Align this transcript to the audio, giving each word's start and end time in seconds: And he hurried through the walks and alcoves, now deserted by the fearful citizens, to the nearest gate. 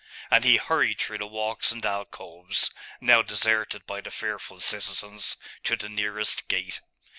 And 0.31 0.43
he 0.43 0.57
hurried 0.57 0.97
through 0.99 1.19
the 1.19 1.27
walks 1.27 1.71
and 1.71 1.85
alcoves, 1.85 2.71
now 2.99 3.21
deserted 3.21 3.85
by 3.85 4.01
the 4.01 4.09
fearful 4.09 4.59
citizens, 4.59 5.37
to 5.63 5.75
the 5.75 5.89
nearest 5.89 6.47
gate. 6.47 6.81